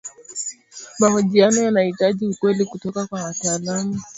mahojiano 0.99 1.57
yanahitaji 1.61 2.27
ukweli 2.27 2.65
kutoka 2.65 3.07
kwa 3.07 3.23
wataalamu 3.23 3.99